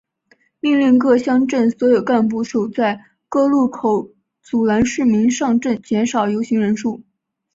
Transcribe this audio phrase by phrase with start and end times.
[0.59, 4.09] 命令各乡镇所有干部守在各路口
[4.41, 7.03] 阻拦市民上镇减少游行人数。